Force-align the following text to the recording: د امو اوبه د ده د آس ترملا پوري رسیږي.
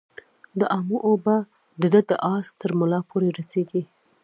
د 0.59 0.61
امو 0.77 0.97
اوبه 1.09 1.35
د 1.81 1.83
ده 1.93 2.01
د 2.09 2.11
آس 2.33 2.47
ترملا 2.59 2.99
پوري 3.09 3.29
رسیږي. 3.39 3.83